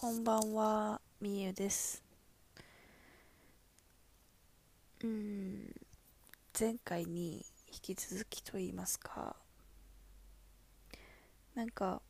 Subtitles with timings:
[0.00, 2.04] こんばんは、みゆです。
[5.02, 5.74] うん、
[6.56, 9.34] 前回に引き続きと言いますか、
[11.56, 12.00] なんか、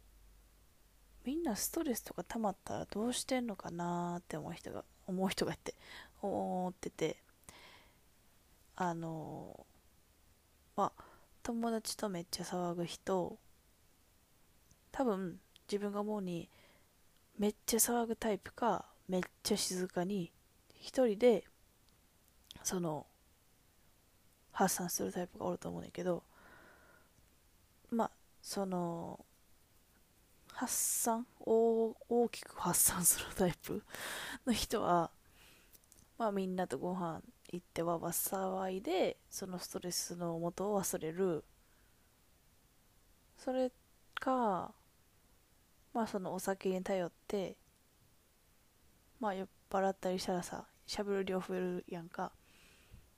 [1.24, 5.75] みんなストレスとか溜まったらどうしてんのかなーって思う人が、思う人がいて、
[6.20, 7.16] 思ってて、
[8.77, 9.64] あの
[10.77, 11.05] まあ、
[11.43, 13.39] 友達とめっちゃ騒ぐ人、
[14.93, 16.50] 多分自分が思うに、
[17.39, 20.32] めっちゃ騒ぐタイプかめっちゃ静かに
[20.81, 21.45] 一人で
[22.64, 23.07] その
[24.53, 26.25] 発散するタイプがおると思うねんけど
[27.90, 28.11] まあ
[28.43, 29.25] その
[30.53, 33.84] 発散大大きく発散するタイプ
[34.45, 35.12] の人は
[36.19, 41.45] まあみんなとご飯行ってわわ騒いでそのストレスの元を忘れる。
[43.39, 43.70] それ
[44.17, 44.75] か
[45.98, 47.56] まあそのお酒に頼って
[49.19, 52.31] まあ酔っ払ったりしたらさしゃべる量増えるやんか。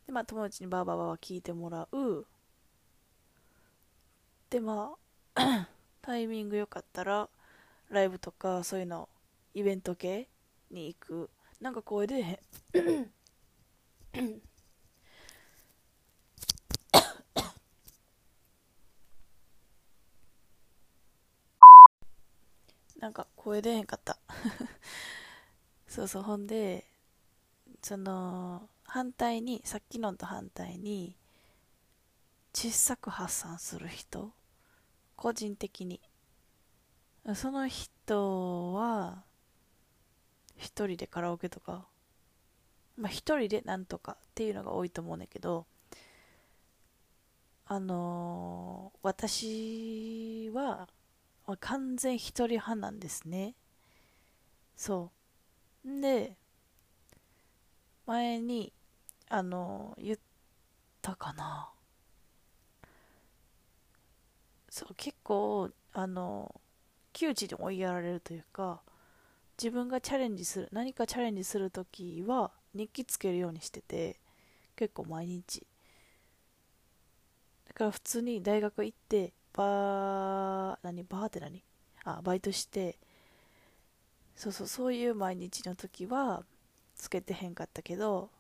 [0.06, 2.26] でまあ友達にバーバーバーバー聞いてもらう。
[4.48, 4.94] でま
[5.34, 5.68] あ
[6.00, 7.28] タイミングよかったら
[7.90, 9.10] ライブとかそういうの
[9.52, 10.30] イベント系
[10.70, 11.30] に行く。
[11.60, 12.40] なんか声出え
[14.14, 14.42] へん。
[23.00, 24.18] なんか声出へんかった。
[25.88, 26.86] そうそうほんで
[27.82, 31.16] その反対にさっきのと反対に
[32.52, 34.32] 小さく発散する人
[35.16, 36.00] 個人的に。
[37.34, 39.24] その人は
[40.56, 41.86] 一人でカラオケとか
[42.96, 45.66] まあ一人でなんとかっていうのが多いと思うんだけど
[47.66, 50.88] あのー私は
[51.60, 53.54] 完全一人派なんですね。
[54.76, 55.10] そ
[55.84, 55.88] う。
[55.88, 56.36] んで
[58.06, 58.72] 前に
[59.28, 60.18] あの言っ
[61.02, 61.70] たかな。
[64.68, 66.60] そう結構あの
[67.12, 68.80] 窮地に追いやられるというか
[69.58, 74.20] 自分がチャレンジする何かチャレンジするときは日記つけるようにしてて
[74.76, 75.66] 結構毎日。
[77.66, 81.04] だから普通に大学行ってバー何？
[81.04, 81.62] バーって何？
[82.04, 82.98] あバイトして。
[84.36, 86.44] そうそうそういう毎日の時は
[86.96, 88.30] つけてへんかったけど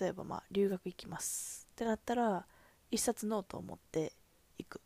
[0.00, 1.68] 例えばまあ留学行きます。
[1.72, 2.46] ってなったら
[2.90, 4.12] 一冊ノートを持って
[4.58, 4.80] 行く。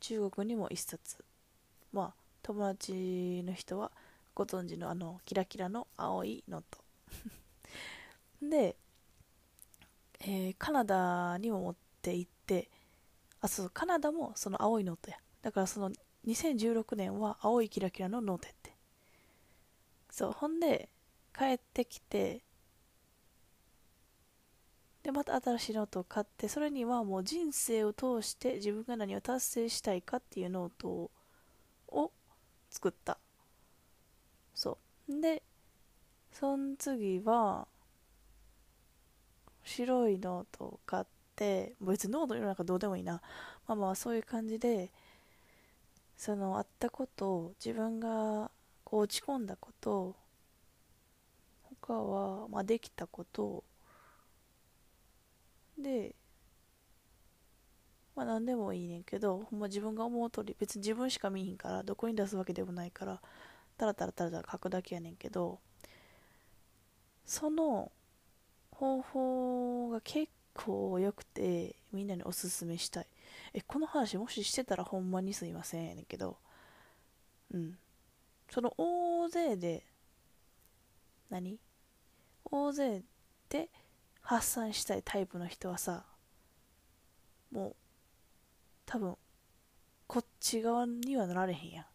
[0.00, 1.22] 中国にも一冊。
[1.92, 3.90] まあ友達の人は
[4.34, 6.78] ご存知のあのキラキラの青いノート。
[8.42, 8.76] で、
[10.20, 12.68] えーカナダにも持って行って
[13.44, 15.18] あそうカナダもその青いノートや。
[15.42, 15.92] だからその
[16.24, 18.74] 2016年は青いキラキラのノートやって。
[20.10, 20.88] そうほんで
[21.36, 22.42] 帰ってきて
[25.02, 31.10] でまた新しいノートを買ってそれにはもう人生を通して自分が何を達成したいかっていうノートを
[31.88, 32.10] を
[32.70, 33.18] 作った。
[34.54, 34.78] そ
[35.08, 35.20] う。
[35.20, 35.42] で
[36.32, 37.68] その次は
[39.64, 41.23] 白いノートを買って
[41.80, 43.20] 別にノートの中どうでもいいな。
[43.66, 44.90] まあまあそういう感じで
[46.16, 48.50] そのあったこと自分が
[48.84, 50.14] こう落ち込んだこと
[51.80, 53.64] 他は、まあ、できたこと
[55.78, 56.14] で
[58.14, 63.20] まあ何でもいいねんけどほんま自分が思う通り別に自分しか見えへんからどこに出すわけでもないから
[63.76, 65.58] タラタラタラタラ書くだけやねんけど
[67.26, 67.90] その
[68.70, 73.06] 方法が結構良くてみんなにおすすめしたい。
[73.52, 76.38] えこの話もししてたらほんまにすいませんやねんけど。
[77.52, 77.78] うん。
[78.50, 79.84] その大勢で
[81.30, 81.58] 何？
[82.44, 83.02] 大勢
[83.48, 83.68] で
[84.20, 86.04] 発散したいタイプの人はさ
[87.50, 87.76] もう
[88.86, 89.16] 多分
[90.06, 91.86] こっち側にはなられへんやん。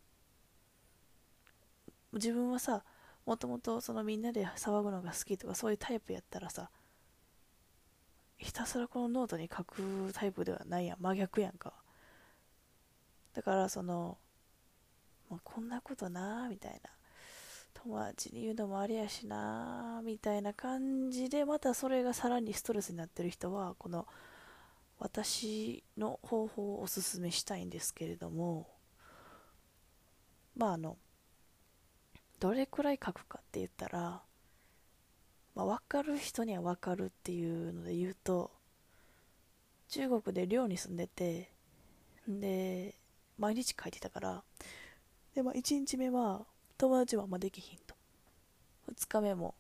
[2.14, 2.84] 自分はさ
[3.26, 6.70] もともとそのみんなで騒ぐのが好きとかそういうタイプやったらさ
[8.40, 10.98] ひたすらこのノートに書くタイプではないやん。
[11.00, 11.74] 真逆やんか。
[13.34, 14.18] だからその、
[15.30, 16.90] まあ、こんなことなーみたいな。
[17.74, 24.06] 友達に言うのもありやしなーみたいな感じでまたそれがさらにストレスになってる人はこの
[24.98, 28.68] 私の方法をおすすめしたいんですけれども
[30.58, 30.98] まああの
[32.40, 34.22] どれくらい書くかって言ったら、
[35.60, 38.50] まあ、分かる人には分かるっていうので言うと
[39.90, 41.52] 中国で寮に住んでて
[42.30, 42.96] で
[43.38, 44.44] 毎日書いてたから
[45.36, 46.46] で、まあ、1日目は
[46.78, 47.94] 友達もあんまできひんと。
[48.90, 49.54] 2日目も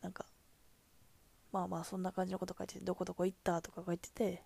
[0.00, 0.24] なんか
[1.52, 4.44] まあまあそんな感じのこと書いててどこどこ行ったとか書いてて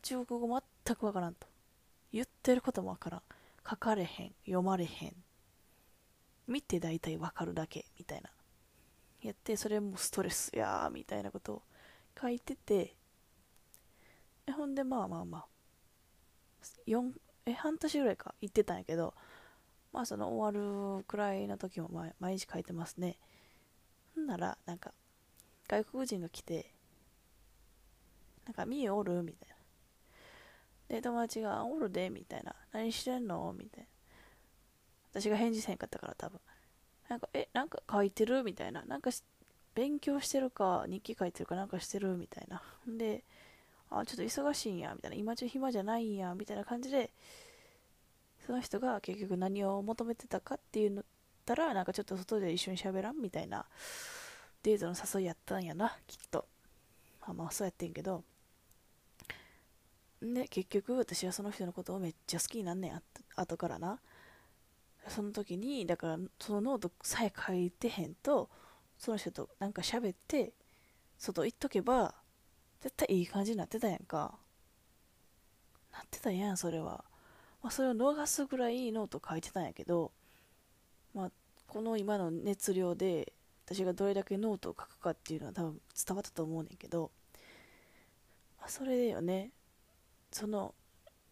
[0.00, 1.46] 中国語全くわからんと。
[2.10, 3.22] 言ってることもわからん。
[3.68, 5.14] 書かれへん読まれへん。
[6.48, 8.30] 見て大体わかるだけみたいな。
[9.22, 11.62] やってそれもストレスやーみたいなことを
[12.20, 12.96] 書いてて
[14.52, 15.46] ほんでまあまあまあ
[16.86, 17.12] 4
[17.46, 19.14] え半年ぐらいか行ってたんやけど
[19.92, 23.18] まあその終わるくらいの時も毎毎日書いてますね。
[24.14, 24.92] ほんならなんか
[25.68, 26.72] 外国人が来て
[28.44, 29.56] なんか「みーおる?」みたいな。
[30.88, 33.86] で友達が「おるで」みたいな「何してんの?」みたいな。
[35.12, 36.40] 私が返事せんかったから多分。
[37.10, 38.82] なんか「えなんか書いてる?」みたいな。
[38.84, 39.10] なんか
[39.74, 42.62] 勉強してるか日記書いてるかなんかしてるみたいな。
[42.86, 43.24] で
[43.90, 45.16] あちょっと忙しいんやみたいな。
[45.16, 47.12] 今中暇じゃないんやみたいな感じで
[48.46, 51.04] その人が結局何を求めてたかっていうのっ
[51.44, 53.66] たらなんかちょっと外で一緒に喋らんみたいな
[54.62, 56.46] デートの誘いやったんやなきっと。
[57.22, 58.22] まあまあそうやってんけど。
[60.22, 63.02] で結局私はその人のことをめっちゃ好きになんねん
[63.36, 64.00] 後からな。
[65.10, 68.48] その時にだからそのノートさえ書いてへんと
[68.98, 70.52] その人となんか喋って
[71.18, 72.14] 外行っとけば
[72.80, 74.38] 絶対いい感じになってたやんか。
[75.92, 77.04] なってたやんそれは。
[77.62, 80.12] まあ、それを逃すぐらいノート書いてたんやけど、
[81.14, 81.30] まあ、
[81.66, 83.34] この今の熱量で
[83.66, 87.10] 私がどれだけノートを書くかっていうのは多分伝わったと思うねんけど、
[88.58, 89.50] まあ、それだよね。
[90.32, 90.74] その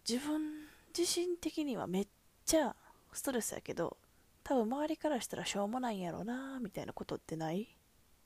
[0.07, 2.09] 自分自身的にはめっ
[2.45, 2.75] ちゃ
[3.19, 3.97] ストレスやけど
[4.45, 7.69] 多分周りからしたらしょうもないんやろなみたいなことってない？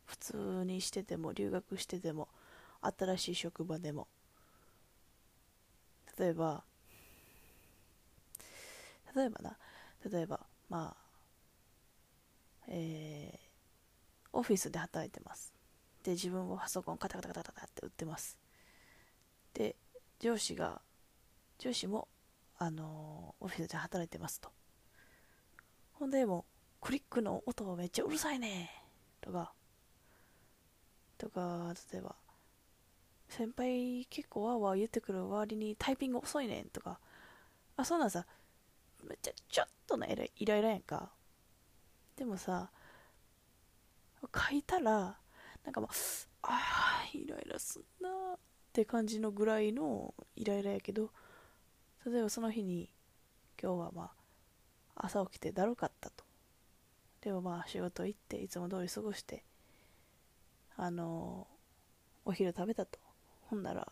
[0.05, 2.29] 普通にしてても留学してても
[2.83, 4.07] 新しい職場でも。
[6.19, 6.63] 例えば
[9.17, 9.57] 例えばな。
[10.11, 11.03] 例えばまあ
[12.69, 15.53] えー、オフィスで働いてます。
[16.05, 18.37] で自分もパソコンカタカタカタカタって打ってます。
[19.55, 19.75] で
[20.21, 20.83] 上司が
[21.59, 22.09] 上司も
[22.59, 24.51] あのー、オフィスで働いてますと。
[26.03, 26.47] ほんでも
[26.81, 28.73] クリックの音めっちゃうるさいね。
[29.21, 29.53] とか。
[31.17, 32.17] とか例えば
[33.29, 36.63] 先輩結構わーわー言ってくる割にタイピング遅いね。
[36.63, 36.99] んとか。
[37.77, 38.27] あそうなんさ
[39.05, 41.13] めっちゃちょっとのイライラやんか。
[42.17, 42.73] でもさ
[44.23, 45.17] 書いたら
[45.63, 45.91] なんかもう
[46.43, 48.39] ああイライラすんなっ
[48.73, 51.13] て感じのぐらいのイライラやけど
[52.05, 52.91] 例えばその日に
[53.57, 54.22] 今日はまあ
[54.95, 56.25] 朝起きてだるかったと。
[57.21, 59.45] でもまあ仕事行っていつも通り過ごして
[60.77, 61.47] あの、
[62.25, 62.99] お昼食べたと。
[63.43, 63.87] ほんなら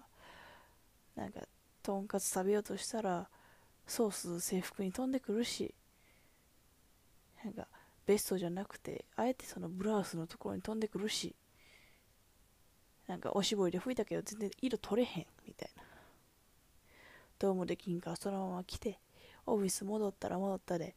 [1.15, 1.41] なんか
[1.83, 3.29] とんかつ食べようとしたら
[3.87, 5.75] ソース制服に飛んでくるし
[7.45, 7.69] なんか
[8.07, 11.35] ベストじゃなくてあえてそのブラウスのところに飛んでくるし
[13.07, 15.83] なんかおしぼりで拭いたけど全然色取れへんみたいな。
[17.39, 18.99] どうもできんからそのまま来て
[19.47, 20.95] オフィス戻ったら戻ったで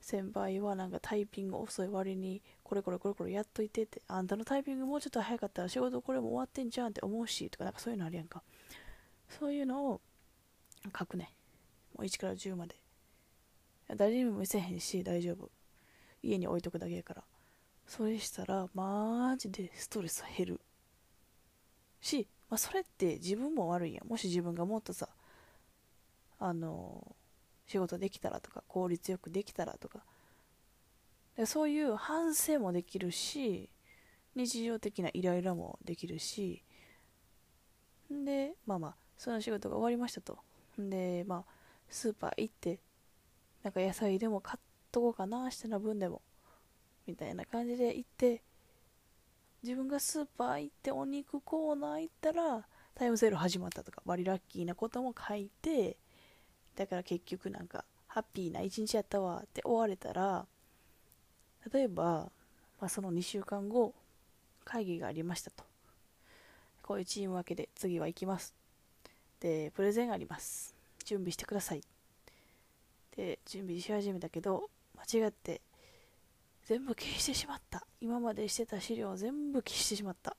[0.00, 8.42] 先輩はなんかタイピング遅い割にこれこれこれこれやっといてってあんたのタイピングもうちょっと早かったら仕事これも終わってんじゃんって思うしとかなんかそういうのあるやんか。
[9.28, 10.00] そういうのを
[10.98, 11.32] 書くね。
[11.96, 12.76] もう1から10まで。
[13.96, 15.50] 誰にも見せへんし大丈夫。
[16.22, 17.22] 家に置いとくだけやから。
[17.86, 20.60] それしたらマジでストレス減る。
[22.00, 24.08] し、まあ、それって自分も悪いやん。
[24.08, 25.08] もし自分がもっとさ
[26.38, 27.16] あの
[27.70, 30.00] 仕事できたらとか効率よくできたらとか。
[31.36, 33.70] でそういう反省もできるし
[34.34, 36.64] 日常的なイライラもできるし。
[38.10, 40.38] でまあまあその仕事が終わりましたと。
[40.76, 41.52] でまあ
[41.88, 42.80] スーパー行って
[43.62, 44.60] なんか野菜でも買っ
[44.90, 46.22] とこうかな明日の分でも。
[47.06, 48.42] みたいな感じで行って
[49.62, 55.96] 自分がスーパー行ってお肉コーナー行ったらタイムセール始まったとか割ラッキーなことも書いて
[56.76, 60.46] だから結局なんかハッピーな一日やったわって終われたら
[61.72, 62.30] 例えば、
[62.80, 63.94] まあ、その2週間後
[64.64, 65.64] 会議がありましたと。
[66.82, 68.54] こういうチーム分けで次は行きます。
[69.40, 70.74] でプレゼンあります。
[71.04, 71.82] 準備してください。
[73.16, 74.70] で準備し始めたけど
[75.12, 75.60] 間違って
[76.64, 77.86] 全部消してしまった。
[78.00, 80.36] 今までしてた資料を全部消してしまった。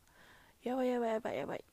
[0.64, 1.64] やばいやばいやばいやばい。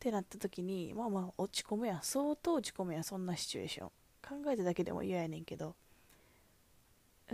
[0.00, 1.98] ってなった時にまあまあ落ち込むやん。
[2.02, 3.88] 相当落ち込むやんそんなシチュエーション。
[4.26, 5.76] 考えただけでも嫌やねんけど。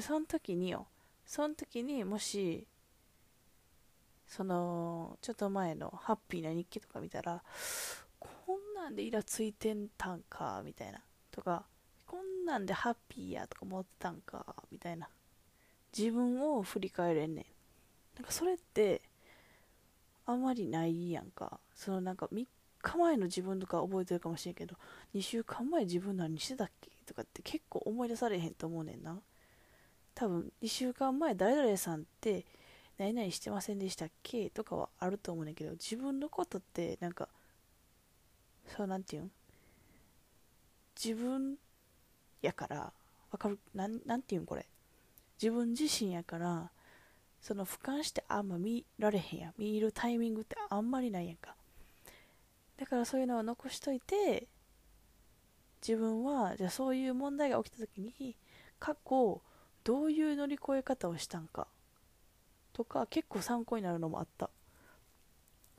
[0.00, 0.88] その時によ
[1.24, 2.66] その時にもし
[4.26, 7.40] そのちょっと前のハッピーな日記とか見たら
[8.18, 11.00] こんなんでイラついてんたんかみたいな。
[11.30, 11.64] とか
[12.04, 15.08] こんなんでハッピーやとか思ってたんかみたいな。
[15.96, 17.44] 自分を振り返れんねん。
[18.16, 19.02] なんかそれって
[20.24, 21.60] あまりないやんか。
[21.74, 22.46] そのなんか3
[22.88, 24.76] 日前の自分とか覚えてるかもしれんけど
[25.14, 29.18] 2週間前自分何してたっけとかって結構思い出されへんと思うねんな。
[30.14, 32.44] 多分2週間前誰々さんって
[32.98, 37.28] 何々してませんでしたっけとかはあると思うねんけど自分のことってなんか
[38.76, 39.30] そうなんていうん？
[41.02, 41.56] 自分
[42.40, 42.92] やから
[43.30, 43.58] わかる？
[43.74, 44.64] なんなんていうんこれ？
[45.42, 46.70] 自分自身やから
[47.42, 51.55] その俯瞰してあんま見られへんや見るタイミングってあんまりないやんか。
[52.78, 54.46] だからそういうのを残しといて
[55.86, 58.36] 自分はじゃあそういう問題が起きた時に
[58.78, 59.40] 過去
[59.84, 61.68] どういう乗り越え方をしたんか
[62.72, 64.50] とか結構参考になるのもあった。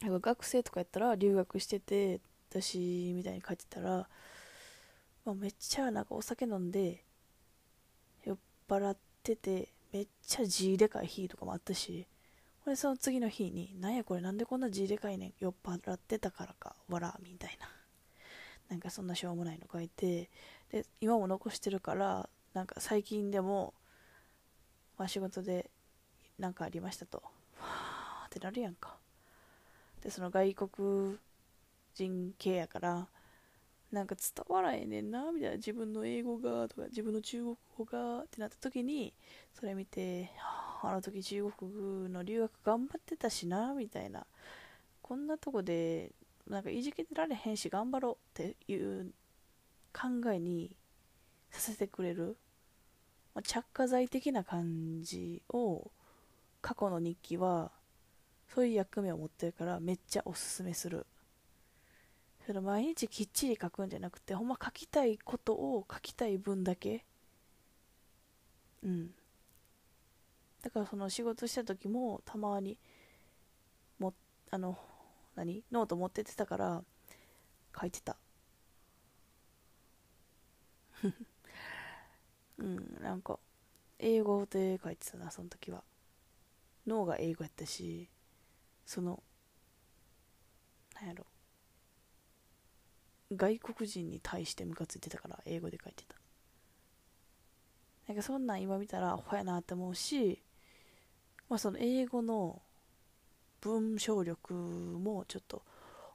[0.01, 4.08] なんか学生とかやったら留学してて私みたいに書いてたら、
[5.25, 7.04] まあ、めっちゃなんかお酒飲んで
[8.24, 8.38] 酔っ
[8.70, 12.06] 払っててめっちゃ字でかい日とかもあったし
[12.68, 17.70] これその次の日になんやこれなんでこんな字でかいねん酔っ払ってたからかわらみたいな。
[18.68, 20.30] なんかそんなしょうもないの書いて
[20.70, 23.74] で今も残してるからなんか最近でも、
[24.98, 25.72] まあ、仕事で
[26.38, 27.24] 何かありましたと。
[27.56, 28.98] はあってなるやんか。
[30.02, 31.18] でその外国
[31.94, 33.08] 人系やから
[33.94, 35.56] なんか伝わらへんねんなみたいな。
[35.56, 39.14] 自分の英語がとか自分の中国語がってなった時に
[39.54, 44.25] それ見て、はあ、あの時中国の留学頑張ってたしなみたいな。
[45.01, 46.12] こんなとこで
[46.48, 49.13] なんかいじけてられへんし頑張ろうっていう
[49.93, 50.75] 考えに
[51.50, 52.38] させてくれる、
[53.34, 55.91] まあ、着火剤的な感じを
[56.62, 57.72] 過去の日記は
[58.53, 61.05] そういう役目を持ってるからめっちゃおすすめする。
[62.46, 67.03] その毎日きっちり書くんじゃなくてほんま書きたいことを書きたい分だけ。
[68.84, 69.12] うん。
[70.62, 72.78] だからその仕事した時もたまに
[74.00, 74.14] も
[74.52, 74.78] あの
[75.36, 76.84] 何ノート持ってってたから
[77.80, 78.18] 書いてた。
[82.58, 83.40] うんなんか
[84.00, 85.84] 英語で書いてたなその時は。
[86.88, 88.10] 脳が英語やったし
[88.86, 89.22] その
[90.96, 91.26] なんやろ。
[93.32, 96.16] 外国人に対してムカついてたから英語で書いてた。
[98.08, 100.42] なんかそんなん今見たらアホやなって思うし
[101.50, 102.62] まあその英語の
[103.62, 105.63] 文章力もちょっと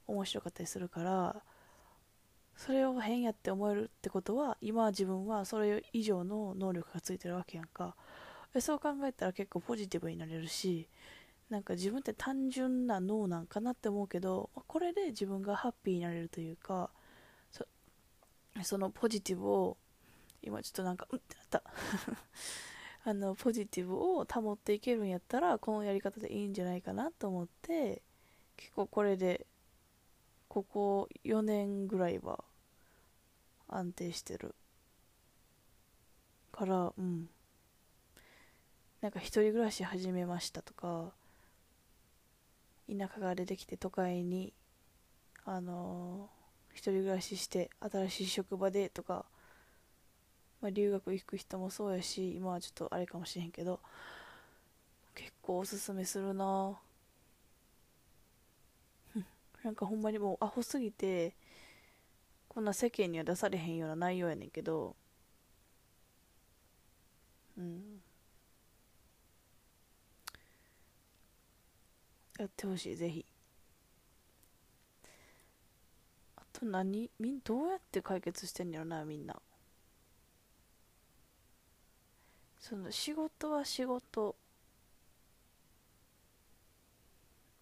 [0.06, 1.42] 面白かったりするから
[2.56, 7.96] それを変やって思えるってことは今自分はそれ以上の能力がついてるわけやんか。
[8.60, 10.86] そう考えたら結構ポジティブになれるし
[11.48, 16.90] なんか自分って単純な脳なんかなって思うけどこれで自分がハッピーになれるというか
[18.62, 19.78] そのポジティブを
[20.42, 21.62] 今ちょっとなんかうんってなった。
[23.04, 28.02] あのポジティブを保っていけるんやったらこのやり方でいいんじゃないかなと思って
[28.56, 29.46] 結構これで
[30.48, 32.44] ここ4年ぐらいは
[33.68, 34.54] 安定してる。
[36.52, 37.28] からうん。
[39.00, 41.12] なんか一人暮らし始めましたとか
[42.88, 44.52] 田舎が出てきて都会に
[45.44, 46.42] あのー
[46.74, 49.26] 一人暮らしして新しい職場でとか、
[50.62, 53.80] まあ、留学行く人もそうやし今はちょっとあれかもしれへんけど
[55.14, 56.78] 結構おすすめするな。
[59.64, 61.34] なんかほんまにもうアホすぎて
[62.48, 64.94] こんな世間には出されへんような内容やねんけど
[67.56, 68.02] うん。
[72.38, 73.24] やってほしいぜひ。
[76.36, 77.10] あと何？
[77.18, 79.40] みんどうやって解決してんやろなみんな。
[82.72, 84.34] その仕事は仕事。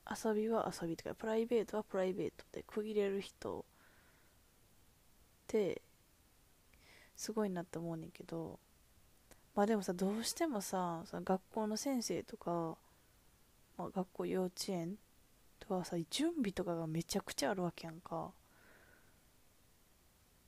[0.08, 3.58] 遊びは遊びとかプライベートはプライベートで区切れる人。
[3.58, 3.62] っ
[5.48, 5.82] て
[7.16, 8.60] すごいなって思うねんけど。
[9.56, 12.78] まあでもさどうしてもさその学校の先生とか、
[13.76, 14.94] まあ、学校幼稚園
[15.58, 18.30] とかさ準備とかがめちゃくちゃあるわけやんか。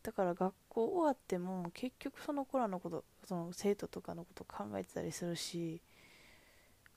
[0.02, 5.80] だから学校終わっても結局その子らのことその生徒とかのこと考えてたりするし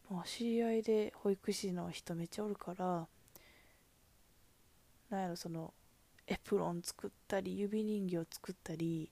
[0.09, 3.07] もう知り合いで保育士の人めっちゃおるから
[5.09, 5.73] なんやろその
[6.27, 9.11] エプロン作ったり指人形作ったり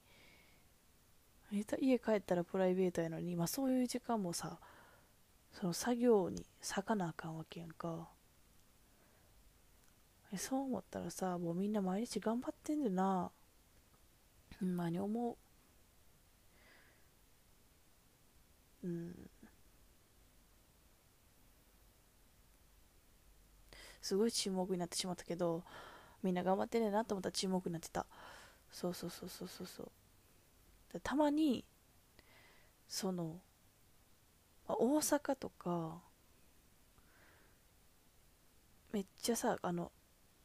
[1.52, 4.58] 家帰ったらプライベートやのに、まあ、そういう時間もさ
[5.52, 8.10] その作業に割かなあかんわけやんか。
[10.36, 13.30] そう思ったらさもうみんな毎日頑張ってんでな。
[14.64, 15.38] んまに思
[18.84, 18.88] う。
[18.88, 19.30] うん。
[24.02, 25.64] すごい沈黙になってしまったけど
[26.22, 28.06] みんな頑張ってねなと思ったら沈黙になってた。
[28.70, 31.00] そうそうそうそうそうそう。
[31.02, 31.64] たまに
[32.88, 33.40] その
[34.68, 36.02] 大阪とか
[38.92, 39.92] めっちゃさあの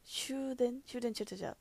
[0.05, 0.81] 終電？
[0.87, 1.13] 終電？
[1.13, 1.57] ちゃちゃちゃ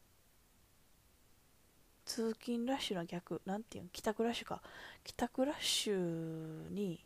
[2.07, 4.61] 通勤ラッシュの逆なんていうの帰宅ラッシュか
[5.03, 7.03] 帰宅ラッシュに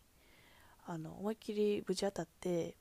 [0.86, 2.76] あの思いっきりぶち当たって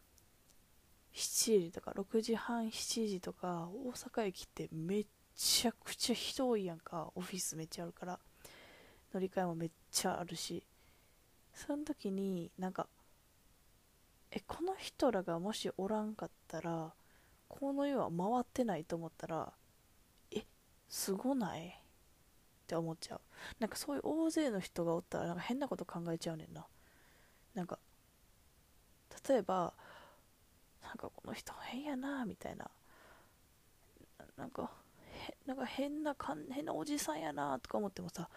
[1.14, 8.18] 7時とか6時半7時とか大阪駅ってめっちゃくちゃ人多いやんかオフィスめっちゃあるから。
[9.12, 10.62] 乗り換えもめっちゃあるし。
[11.54, 12.86] その時になんか
[14.30, 16.92] えこの人らがもしおらんかったら
[17.48, 19.52] この世は回ってないと思ったら
[20.30, 20.44] え
[20.88, 21.79] すごない？
[22.70, 23.20] って思っちゃう。
[23.58, 26.64] なんかそういう大勢の人がおったらなんか変なこと考えちゃうねんな。
[27.54, 27.80] なんか
[29.28, 29.74] 例えば
[30.82, 32.70] なんかこの人変やなみたいな。
[34.36, 34.70] なんか
[35.28, 36.14] へなんか変な
[36.52, 38.28] 変なおじさんやなとか思ってもさ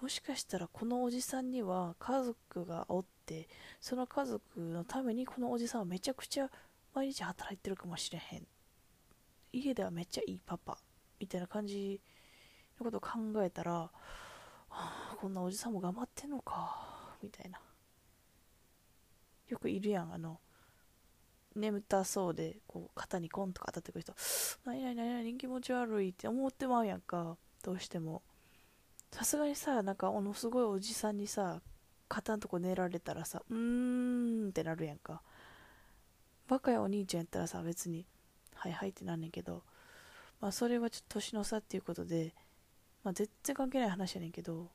[0.00, 3.48] もしかしたらこのおじさんには家族がおって
[3.80, 6.50] その家族のためにこのおじさんはめちゃくちゃ
[6.94, 8.46] 毎日働いてるかもしれへん。
[9.52, 10.78] 家ではめっちゃいいパパ
[11.18, 12.00] みたいな感じ
[12.78, 13.90] のことを考えたら、は
[14.70, 17.60] あ、こんなおじさんも頑張ってんのかみたいな。
[19.48, 20.38] よくいるやんあの
[21.56, 24.14] 眠たそうでこう肩にコンとか当たってくる人。
[24.64, 28.22] 何々何々気持ち悪いって思ってまうやんかどうしても。
[29.10, 31.62] さすがにさなんかあのすごいおじさんにさ
[32.08, 35.22] 肩のとこ寝られたらさうーんってなるやんか。
[36.46, 38.06] バカやお兄ちゃんやったらさ別に
[38.54, 39.62] はいはいってなんねんけど。
[40.40, 42.32] まあそれはちょっと年の差っていうことで
[43.08, 44.66] まあ全然関係ない話やねんけど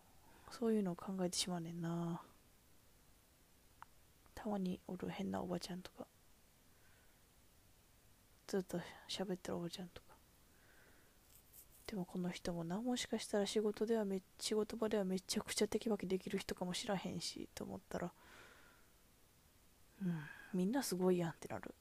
[0.49, 2.19] そういうのを考えてしまうねんな。
[4.33, 6.07] たまにおる変なおばちゃんとか
[8.47, 10.07] ずっと喋ってるおばちゃんとか。
[11.85, 18.11] でもこの人もなもしかしたら仕事ではめ仕事場ではめちゃくちゃテキパキできる人かもしらへんしと思ったら
[20.01, 20.19] うん
[20.55, 21.75] みんなすごいやんってなる。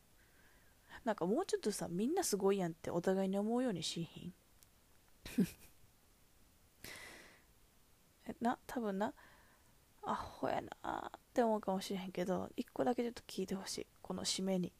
[1.02, 4.34] なんかもうちょっとさみんなすごいやんってお互いに思うようにしひん？
[8.40, 9.14] な多分な。
[10.04, 13.86] アホやなって思うかもしれへんけど一個だけちょっと聞いてほしい。
[14.00, 14.72] この締めに。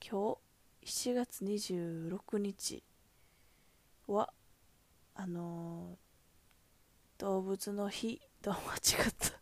[0.00, 0.36] 今
[0.82, 2.82] 日7月26日
[4.06, 4.32] は
[5.14, 8.20] あのー、動物の日。
[8.42, 8.58] と間違
[9.08, 9.30] った。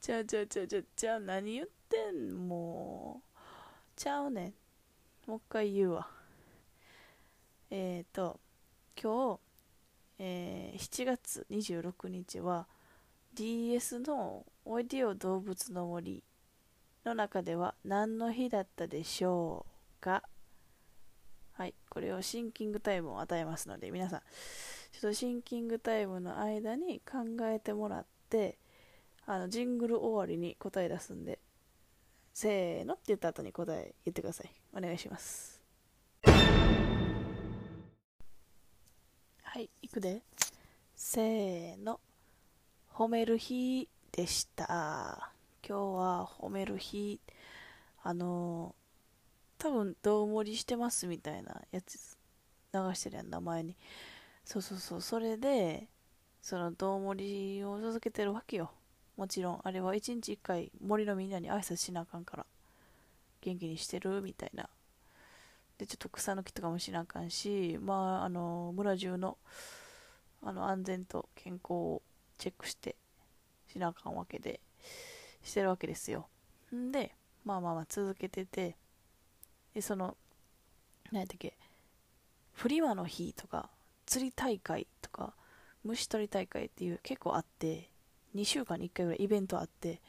[0.00, 2.48] ちゃうちゃうちゃうちゃうちゃう何言ってん？
[2.48, 3.38] もう。
[3.96, 4.54] ちゃうねん。
[5.26, 6.10] もう一回言うわ。
[7.68, 8.40] えっ、ー、と
[9.00, 9.40] 今日
[10.22, 12.68] えー、7月26日は
[13.32, 16.22] DS の「おいでよ動物の森」
[17.06, 19.64] の中では何の日だったでしょ
[19.98, 20.22] うか？
[21.54, 24.20] はいこれをシンキングタイムを与えますので皆さん
[24.92, 28.58] ちょっとシンキングタイムの間に考えてもらって
[29.24, 31.38] あのジングル終わりに答え出すんで
[32.34, 34.50] せーのって言った後に答え言ってください。
[34.74, 35.59] お願いします。
[39.52, 40.22] はいいくで。
[40.94, 41.98] せーの。
[42.94, 45.32] 褒める日でした。
[45.68, 47.18] 今日は褒める日。
[48.04, 48.76] あの、
[49.58, 52.16] 多分どう盛りしてますみたいなやつ
[52.72, 53.76] 流してるやん名前に。
[54.44, 55.00] そうそうそう。
[55.00, 55.88] それで
[56.40, 58.70] そのどう盛りを続けてるわけよ。
[59.16, 62.46] もちろんあれは一日一回森のみんなに挨拶しなあかんから
[63.40, 64.70] 元気にしてるみたいな。
[65.80, 69.38] でちょっと草抜きとかもしなあかんし、まあ、あの村中の
[70.42, 72.02] あの安全と健康を
[72.36, 72.96] チェックして
[73.72, 74.60] しなあかんわけで
[75.42, 76.28] してるわけですよ。
[76.74, 77.14] んで
[77.46, 78.76] まあまあまあ続けてて
[79.72, 80.18] でその
[81.12, 81.56] 何やったっけ
[82.52, 83.70] フリマの日とか
[84.04, 85.32] 釣り大会とか
[85.82, 87.88] 虫取り大会っていう結構あって
[88.34, 90.02] 2週間に1回ぐらいイベントあって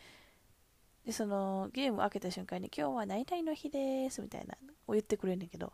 [1.06, 4.56] でそのゲーム開けた瞬間に「今日は何々の日です」みたいな
[4.88, 5.74] を言ってくれるんねんけど、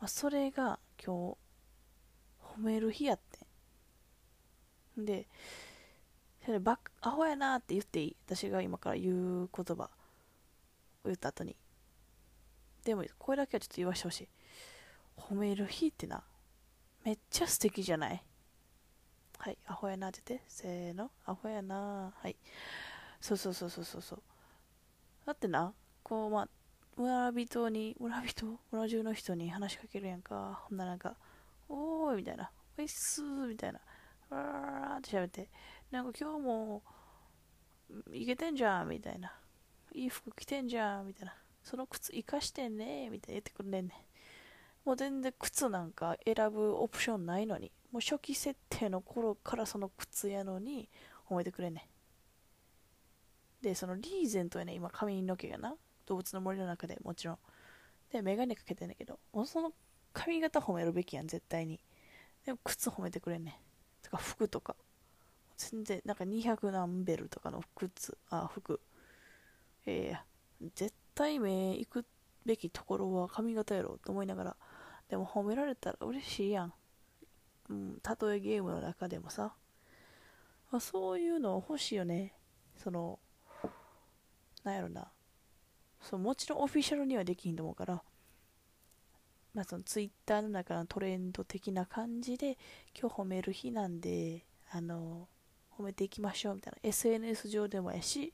[0.00, 1.36] まあ、それが今日
[2.58, 3.46] 褒める日やって。
[5.00, 5.28] んで
[6.44, 8.16] それバアホやなって言っていい？
[8.26, 9.88] 私が今から言う言葉を
[11.06, 11.56] 言った後に。
[12.84, 14.28] でもこれだけはちょっと言わしてほしい。
[15.16, 16.22] 褒める日ってな
[17.02, 18.22] めっちゃ素敵じゃない？
[19.38, 20.44] はいアホやなって言って。
[20.48, 22.36] せーのアホやなはい。
[23.24, 24.22] そうそうそうそうそうそう。
[25.24, 26.48] だってなこうまあ
[26.94, 30.60] 村人に、村人村中の人に話しかけるやんか。
[30.68, 31.16] ほんならなんか、
[31.70, 33.80] おーいみたいな、おいっすーみたいな、
[34.28, 35.48] わーって喋って、
[35.90, 36.82] なんか今日も、
[38.12, 39.32] いけてんじゃんみたいな。
[39.94, 41.34] いい服着てんじゃんみたいな。
[41.62, 43.36] その靴生かしてんねみたいな。
[43.36, 43.90] 言ってくれんねん。
[44.84, 47.72] もう全然靴なんか選ぶオプションないのに。
[47.90, 50.90] もう初期設定の頃からその靴やのに
[51.26, 51.93] 褒めてくれんねん。
[53.64, 55.74] でそのリーゼントやね今髪の毛がな。
[56.06, 57.38] 動物の森の中でもちろん。
[58.12, 59.72] でメガネかけてんだけどもうその
[60.12, 61.80] 髪型褒めるべきやん絶対に。
[62.44, 63.54] でも靴褒めてくれんねん。
[64.04, 64.76] とか服とか。
[65.56, 68.18] 全然なんか200何ベルとかの靴。
[68.28, 68.80] あ服。
[69.86, 72.04] えー、絶対目行く
[72.44, 74.56] べきところは髪型やろと思いながら。
[75.08, 76.72] でも褒められたら嬉しいやん、
[77.70, 79.54] うん、たとえゲームの中でもさ、
[80.70, 82.34] まあ、そういうの欲しいよね。
[82.76, 83.18] その
[84.64, 85.06] なんやろな。
[86.00, 88.02] そうもちろんオフィシャルにはできひんと思うから。
[89.54, 92.58] まあそのツイッターの中のトレンド的な感じで
[92.98, 95.28] 今日褒める日なんであの
[95.78, 96.78] 褒めていきましょうみたいな。
[96.82, 98.32] SNS 上でもやし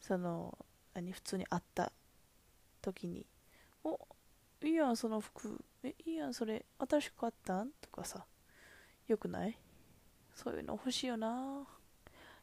[0.00, 0.56] その
[0.94, 1.92] 何普通に会った
[2.80, 3.26] 時に
[3.84, 3.98] 「お
[4.62, 5.62] いいやんその服。
[5.82, 8.24] えいいやんそれ新しく買ったん?」とかさ。
[9.06, 9.58] よくない？
[10.34, 11.66] そういうの欲しいよな。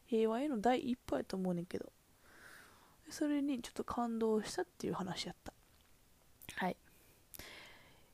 [0.06, 1.92] 平和への第一歩やと思うねんけど。
[3.12, 5.54] それにちょっと感動したっていう話やった。
[6.56, 6.78] はい。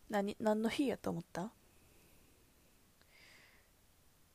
[0.09, 1.51] 何何の日やと思った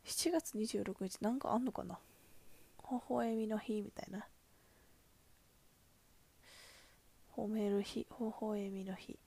[0.06, 1.98] ？7月26日なんかあんのかな？
[2.90, 4.26] 微笑みの日みたいな。
[7.36, 8.06] 褒める日、微
[8.40, 9.18] 笑みの日。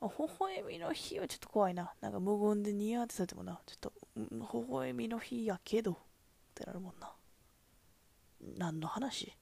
[0.00, 1.92] あ、微笑みの日はちょっと怖いな。
[2.00, 4.24] なんか無言でニヤってされてもな、ちょっと、微
[4.68, 5.96] 笑みの日やけど、っ
[6.54, 7.12] てなるもんな。
[8.56, 9.36] 何の話？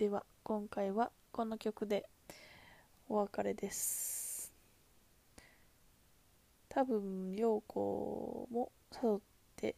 [0.00, 2.08] では、今回はこの曲で
[3.06, 4.50] お別れです。
[6.70, 9.20] 多分、陽子も誘っ
[9.56, 9.76] て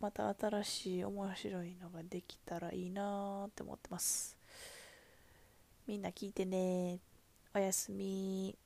[0.00, 4.36] また新しい面白いのができたらいいなーって思ってます。
[5.86, 6.98] みんな聞いてね。
[7.54, 8.63] おやすみ。